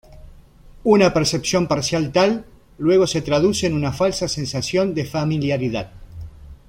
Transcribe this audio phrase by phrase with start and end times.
[0.83, 2.43] Una "percepción parcial" tal
[2.79, 5.91] luego se traduce en una falsa sensación de familiaridad.